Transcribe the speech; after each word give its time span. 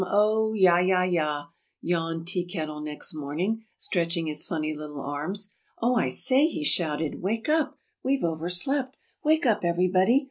O, 0.07 0.53
yah, 0.53 0.79
yah, 0.79 1.03
yah," 1.03 1.43
yawned 1.79 2.25
Tea 2.27 2.43
Kettle 2.43 2.81
next 2.81 3.13
morning, 3.13 3.65
stretching 3.77 4.25
his 4.25 4.43
funny 4.43 4.73
little 4.75 4.99
arms. 4.99 5.51
"Oh, 5.79 5.93
I 5.93 6.09
say," 6.09 6.47
he 6.47 6.63
shouted, 6.63 7.21
"Wake 7.21 7.47
up! 7.47 7.77
We've 8.01 8.23
overslept. 8.23 8.97
Wake 9.23 9.45
up, 9.45 9.63
everybody! 9.63 10.19